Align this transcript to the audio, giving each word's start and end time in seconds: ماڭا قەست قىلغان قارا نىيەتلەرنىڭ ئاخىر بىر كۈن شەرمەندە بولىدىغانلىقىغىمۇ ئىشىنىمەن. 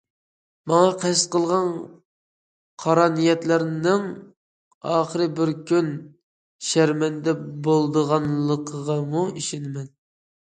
ماڭا 0.69 0.85
قەست 1.01 1.27
قىلغان 1.33 1.67
قارا 2.83 3.03
نىيەتلەرنىڭ 3.17 4.07
ئاخىر 4.95 5.25
بىر 5.41 5.53
كۈن 5.73 5.93
شەرمەندە 6.71 7.37
بولىدىغانلىقىغىمۇ 7.69 9.25
ئىشىنىمەن. 9.43 9.95